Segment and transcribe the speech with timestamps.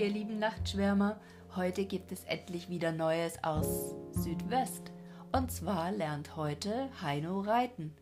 [0.00, 1.20] ihr lieben Nachtschwärmer.
[1.56, 4.92] Heute gibt es endlich wieder Neues aus Südwest.
[5.30, 7.92] Und zwar lernt heute Heino reiten.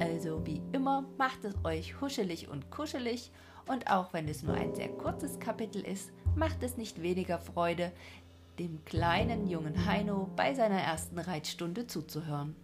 [0.00, 3.30] Also wie immer, macht es euch huschelig und kuschelig.
[3.68, 7.92] Und auch wenn es nur ein sehr kurzes Kapitel ist, macht es nicht weniger Freude,
[8.58, 12.56] dem kleinen jungen Heino bei seiner ersten Reitstunde zuzuhören.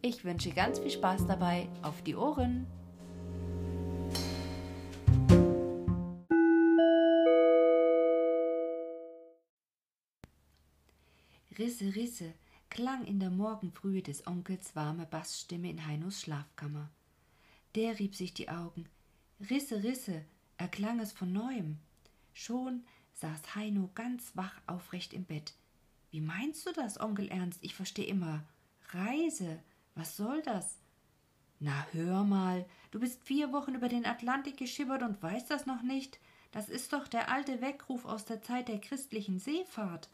[0.00, 1.68] Ich wünsche ganz viel Spaß dabei.
[1.82, 2.68] Auf die Ohren!
[11.58, 12.32] Risse, Risse
[12.70, 16.88] klang in der Morgenfrühe des Onkels warme Bassstimme in Heinos Schlafkammer.
[17.74, 18.88] Der rieb sich die Augen.
[19.50, 20.24] Risse, Risse,
[20.56, 21.78] erklang es von neuem.
[22.32, 25.54] Schon saß Heino ganz wach aufrecht im Bett.
[26.10, 27.62] Wie meinst du das, Onkel Ernst?
[27.62, 28.44] Ich verstehe immer
[28.90, 29.62] Reise.
[29.94, 30.78] Was soll das?
[31.60, 35.82] Na, hör mal, du bist vier Wochen über den Atlantik geschippert und weißt das noch
[35.82, 36.18] nicht?
[36.50, 40.08] Das ist doch der alte Weckruf aus der Zeit der christlichen Seefahrt.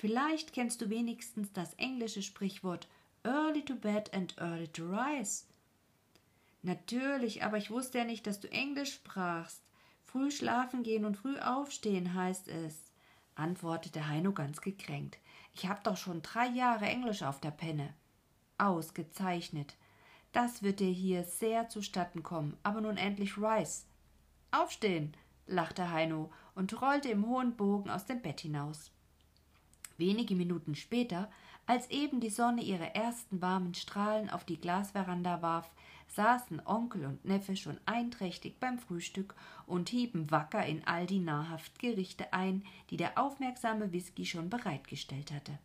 [0.00, 2.88] Vielleicht kennst du wenigstens das englische Sprichwort
[3.22, 5.44] Early to bed and early to rise.
[6.62, 9.62] Natürlich, aber ich wusste ja nicht, dass du Englisch sprachst.
[10.02, 12.90] Früh schlafen gehen und früh aufstehen heißt es,
[13.34, 15.18] antwortete Heino ganz gekränkt.
[15.52, 17.92] Ich hab doch schon drei Jahre Englisch auf der Penne.
[18.56, 19.76] Ausgezeichnet.
[20.32, 23.84] Das wird dir hier sehr zustatten kommen, aber nun endlich Rice.
[24.50, 25.14] Aufstehen,
[25.46, 28.92] lachte Heino und rollte im hohen Bogen aus dem Bett hinaus.
[30.00, 31.30] Wenige Minuten später,
[31.66, 35.70] als eben die Sonne ihre ersten warmen Strahlen auf die Glasveranda warf,
[36.08, 39.34] saßen Onkel und Neffe schon einträchtig beim Frühstück
[39.66, 45.32] und hieben wacker in all die nahrhaft Gerichte ein, die der aufmerksame Whisky schon bereitgestellt
[45.32, 45.58] hatte.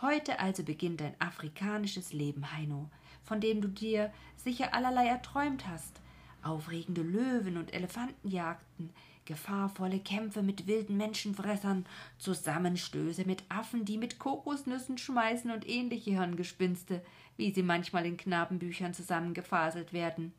[0.00, 2.88] Heute also beginnt dein afrikanisches Leben, Heino,
[3.22, 6.00] von dem du dir sicher allerlei erträumt hast.
[6.42, 8.88] Aufregende Löwen und Elefantenjagden,
[9.28, 11.84] gefahrvolle Kämpfe mit wilden Menschenfressern,
[12.18, 17.04] Zusammenstöße mit Affen, die mit Kokosnüssen schmeißen und ähnliche Hirngespinste,
[17.36, 20.32] wie sie manchmal in Knabenbüchern zusammengefaselt werden.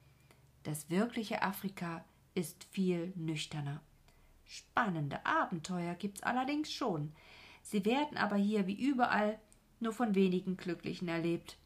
[0.63, 3.79] Das wirkliche Afrika ist viel nüchterner.
[4.47, 7.11] Spannende Abenteuer gibt's allerdings schon.
[7.61, 9.37] Sie werden aber hier wie überall
[9.79, 11.57] nur von wenigen Glücklichen erlebt.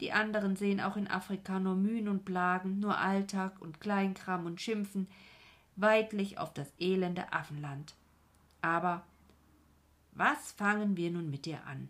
[0.00, 4.60] Die anderen sehen auch in Afrika nur Mühen und Plagen, nur Alltag und Kleinkram und
[4.60, 5.06] Schimpfen,
[5.76, 7.94] weitlich auf das elende Affenland.
[8.62, 9.04] Aber
[10.12, 11.88] was fangen wir nun mit dir an?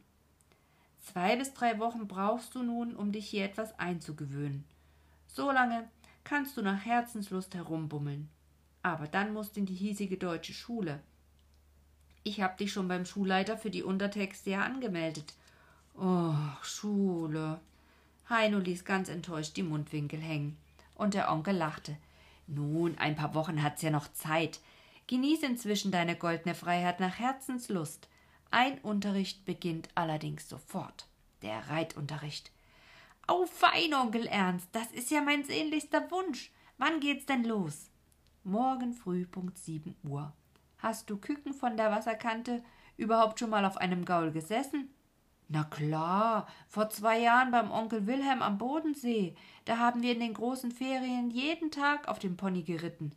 [1.00, 4.64] Zwei bis drei Wochen brauchst du nun, um dich hier etwas einzugewöhnen.
[5.28, 5.88] So lange
[6.24, 8.28] kannst du nach Herzenslust herumbummeln.
[8.82, 11.00] Aber dann musst du in die hiesige deutsche Schule.
[12.24, 15.34] Ich hab dich schon beim Schulleiter für die Untertexte ja angemeldet.
[15.96, 17.60] Oh, Schule.
[18.28, 20.56] Heino ließ ganz enttäuscht die Mundwinkel hängen.
[20.96, 21.96] Und der Onkel lachte.
[22.46, 24.60] Nun, ein paar Wochen hat's ja noch Zeit.
[25.06, 28.08] Genieß inzwischen deine goldene Freiheit nach Herzenslust.
[28.50, 31.08] Ein Unterricht beginnt allerdings sofort.
[31.42, 32.50] Der Reitunterricht.
[33.26, 36.52] Au, fein, Onkel Ernst, das ist ja mein sehnlichster Wunsch.
[36.78, 37.90] Wann geht's denn los?
[38.44, 40.32] Morgen früh Punkt sieben Uhr.
[40.78, 42.62] Hast du Küken von der Wasserkante
[42.96, 44.90] überhaupt schon mal auf einem Gaul gesessen?
[45.48, 49.36] Na klar, vor zwei Jahren beim Onkel Wilhelm am Bodensee.
[49.64, 53.12] Da haben wir in den großen Ferien jeden Tag auf dem Pony geritten.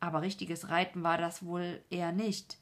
[0.00, 2.58] Aber richtiges Reiten war das wohl eher nicht.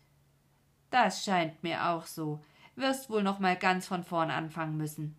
[0.90, 2.40] Das scheint mir auch so.
[2.76, 5.16] Wirst wohl noch mal ganz von vorn anfangen müssen.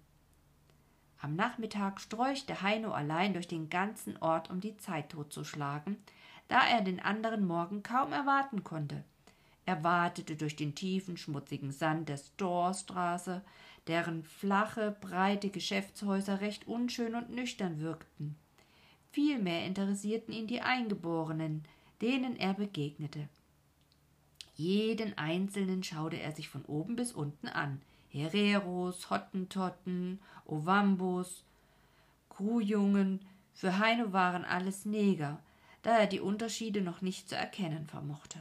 [1.22, 5.98] Am Nachmittag streuchte Heino allein durch den ganzen Ort, um die Zeit totzuschlagen,
[6.50, 9.04] da er den anderen Morgen kaum erwarten konnte.
[9.66, 13.42] Er watete durch den tiefen, schmutzigen Sand der Storestraße,
[13.88, 18.36] deren flache, breite Geschäftshäuser recht unschön und nüchtern wirkten.
[19.12, 21.64] Vielmehr interessierten ihn die Eingeborenen,
[22.02, 23.30] denen er begegnete.
[24.56, 27.82] Jeden einzelnen schaute er sich von oben bis unten an.
[28.10, 31.44] Hereros, Hottentotten, Ovambos,
[32.30, 33.20] Kuhjungen,
[33.54, 35.40] für Heino waren alles Neger,
[35.82, 38.40] da er die Unterschiede noch nicht zu erkennen vermochte.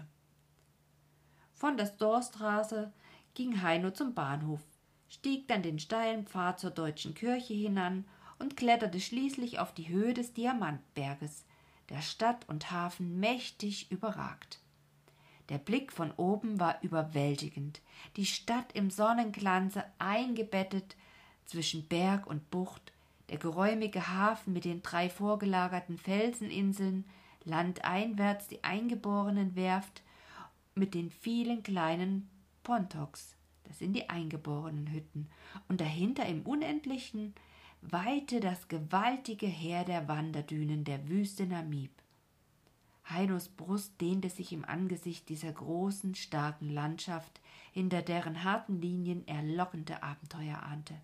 [1.53, 2.93] Von der Storstraße
[3.35, 4.61] ging Heino zum Bahnhof,
[5.15, 8.05] stieg dann den steilen Pfad zur deutschen Kirche hinan
[8.39, 11.45] und kletterte schließlich auf die Höhe des Diamantberges,
[11.89, 14.59] der Stadt und Hafen mächtig überragt.
[15.51, 17.81] Der Blick von oben war überwältigend,
[18.17, 20.97] die Stadt im Sonnenglanze eingebettet
[21.45, 22.93] zwischen Berg und Bucht,
[23.29, 27.05] der geräumige Hafen mit den drei vorgelagerten Felseninseln,
[27.45, 30.03] landeinwärts die eingeborenen Werft
[30.75, 32.29] mit den vielen kleinen
[32.63, 35.29] Pontoks, das sind die eingeborenen Hütten,
[35.69, 37.35] und dahinter im Unendlichen
[37.83, 41.91] weite das gewaltige Heer der Wanderdünen der Wüste Namib.
[43.09, 47.41] Heinos Brust dehnte sich im Angesicht dieser großen, starken Landschaft,
[47.73, 50.95] hinter deren harten Linien er lockende Abenteuer ahnte.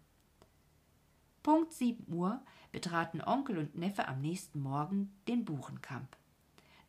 [1.42, 2.40] Punkt sieben Uhr
[2.72, 6.16] betraten Onkel und Neffe am nächsten Morgen den Buchenkamp.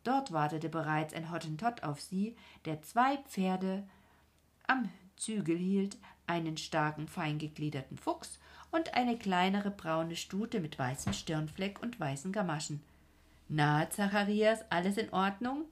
[0.04, 3.86] Dort wartete bereits ein Hottentott auf sie, der zwei Pferde
[4.66, 4.88] am
[5.22, 8.40] Zügel hielt, einen starken, feingegliederten Fuchs
[8.72, 12.82] und eine kleinere braune Stute mit weißem Stirnfleck und weißen Gamaschen.
[13.48, 15.66] Na, Zacharias, alles in Ordnung?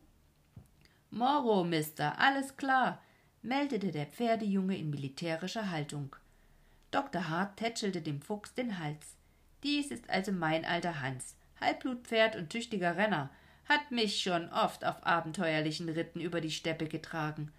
[1.11, 3.03] Moro, Mister, alles klar,
[3.43, 6.15] meldete der Pferdejunge in militärischer Haltung.
[6.93, 7.29] Dr.
[7.29, 9.17] Hart tätschelte dem Fuchs den Hals.
[9.65, 13.31] Dies ist also mein alter Hans, Halbblutpferd und tüchtiger Renner,
[13.65, 17.51] hat mich schon oft auf abenteuerlichen Ritten über die Steppe getragen.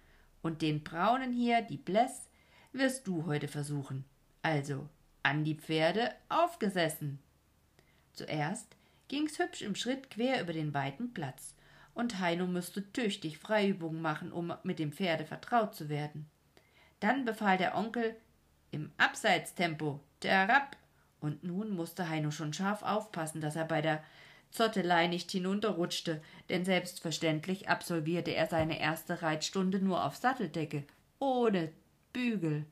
[0.42, 2.28] Und den braunen hier, die Bless,
[2.72, 4.04] wirst du heute versuchen.
[4.42, 4.88] Also,
[5.22, 7.20] an die Pferde aufgesessen.
[8.12, 8.76] Zuerst
[9.08, 11.54] ging's hübsch im Schritt quer über den weiten Platz,
[11.94, 16.28] und Heino musste tüchtig Freiübungen machen, um mit dem Pferde vertraut zu werden.
[17.00, 18.16] Dann befahl der Onkel
[18.70, 20.76] im Abseitstempo derab,
[21.20, 24.02] und nun musste Heino schon scharf aufpassen, dass er bei der
[24.52, 30.84] Zottelei nicht hinunterrutschte, denn selbstverständlich absolvierte er seine erste Reitstunde nur auf Satteldecke,
[31.18, 31.72] ohne
[32.12, 32.66] Bügel.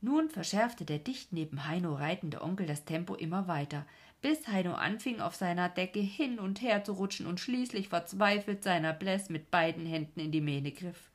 [0.00, 3.84] Nun verschärfte der dicht neben Heino reitende Onkel das Tempo immer weiter,
[4.22, 8.92] bis Heino anfing, auf seiner Decke hin und her zu rutschen und schließlich verzweifelt seiner
[8.92, 11.10] Bläss mit beiden Händen in die Mähne griff.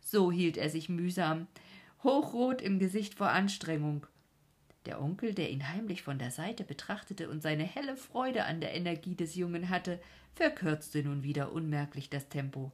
[0.00, 1.48] So hielt er sich mühsam,
[2.04, 4.06] hochrot im Gesicht vor Anstrengung.
[4.86, 8.74] Der Onkel, der ihn heimlich von der Seite betrachtete und seine helle Freude an der
[8.74, 10.00] Energie des Jungen hatte,
[10.34, 12.72] verkürzte nun wieder unmerklich das Tempo.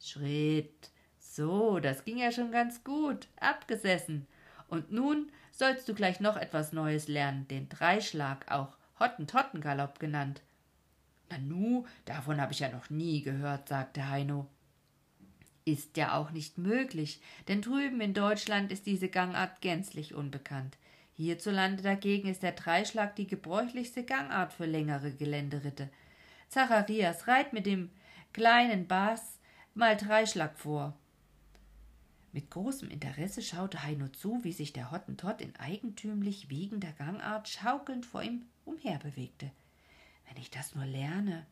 [0.00, 0.90] Schritt.
[1.18, 3.26] So, das ging ja schon ganz gut.
[3.40, 4.26] Abgesessen.
[4.68, 10.42] Und nun sollst du gleich noch etwas Neues lernen, den Dreischlag, auch Hottentottengalopp genannt.
[11.30, 14.46] Nanu, davon habe ich ja noch nie gehört, sagte Heino.
[15.64, 20.78] Ist ja auch nicht möglich, denn drüben in Deutschland ist diese Gangart gänzlich unbekannt.
[21.18, 25.90] Hierzulande dagegen ist der Dreischlag die gebräuchlichste Gangart für längere Geländeritte.
[26.48, 27.90] Zacharias, reit mit dem
[28.32, 29.40] kleinen Bas
[29.74, 30.96] mal Dreischlag vor.
[32.30, 38.06] Mit großem Interesse schaute Heino zu, wie sich der Hottentott in eigentümlich wiegender Gangart schaukelnd
[38.06, 39.50] vor ihm umherbewegte.
[40.28, 41.46] Wenn ich das nur lerne.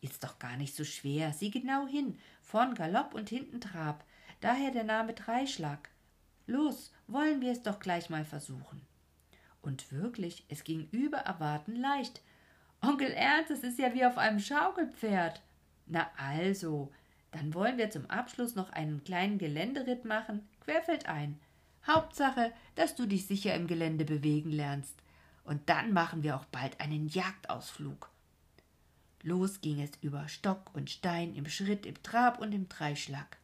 [0.00, 1.34] Ist doch gar nicht so schwer.
[1.34, 2.18] Sieh genau hin.
[2.40, 4.02] Vorn Galopp und hinten Trab.
[4.40, 5.90] Daher der Name Dreischlag.
[6.46, 8.80] Los, wollen wir es doch gleich mal versuchen.
[9.62, 12.22] Und wirklich, es ging über Erwarten leicht.
[12.82, 15.42] Onkel Ernst, es ist ja wie auf einem Schaukelpferd.
[15.86, 16.90] Na also,
[17.30, 21.38] dann wollen wir zum Abschluss noch einen kleinen Geländeritt machen, querfeldein.
[21.86, 24.96] Hauptsache, dass du dich sicher im Gelände bewegen lernst.
[25.44, 28.10] Und dann machen wir auch bald einen Jagdausflug.
[29.22, 33.36] Los ging es über Stock und Stein, im Schritt, im Trab und im Dreischlag.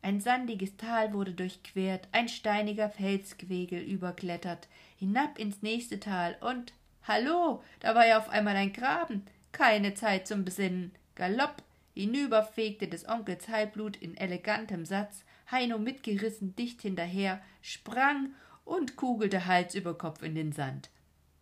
[0.00, 6.72] Ein sandiges Tal wurde durchquert, ein steiniger Felsquegel überklettert, hinab ins nächste Tal und
[7.02, 9.24] Hallo, da war ja auf einmal ein Graben.
[9.50, 10.92] Keine Zeit zum Besinnen.
[11.14, 11.62] Galopp,
[11.94, 18.34] hinüber fegte des Onkels Halbblut in elegantem Satz, Heino mitgerissen dicht hinterher, sprang
[18.64, 20.90] und kugelte Hals über Kopf in den Sand.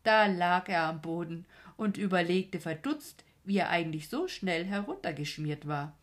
[0.05, 5.95] Da lag er am Boden und überlegte verdutzt, wie er eigentlich so schnell heruntergeschmiert war.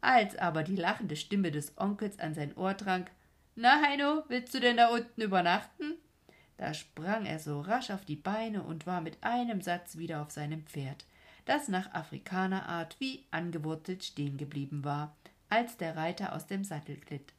[0.00, 3.08] Als aber die lachende Stimme des Onkels an sein Ohr drang,
[3.56, 5.94] na, Heino, willst du denn da unten übernachten?
[6.58, 10.30] Da sprang er so rasch auf die Beine und war mit einem Satz wieder auf
[10.30, 11.04] seinem Pferd,
[11.44, 15.16] das nach Afrikanerart wie angewurzelt stehen geblieben war,
[15.48, 17.32] als der Reiter aus dem Sattel glitt.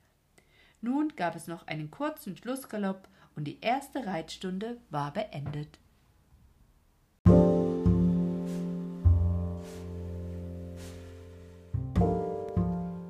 [0.82, 5.80] Nun gab es noch einen kurzen Schlussgalopp und die erste Reitstunde war beendet.